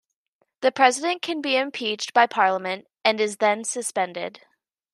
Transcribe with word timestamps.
The 0.61 0.71
President 0.71 1.21
can 1.21 1.41
be 1.41 1.55
impeached 1.55 2.11
by 2.11 2.25
Parliament 2.25 2.87
and 3.05 3.21
is 3.21 3.37
then 3.37 3.63
suspended. 3.63 4.41